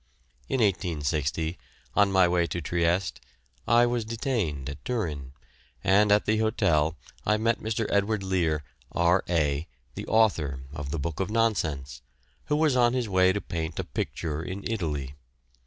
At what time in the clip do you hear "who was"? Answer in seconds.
12.45-12.75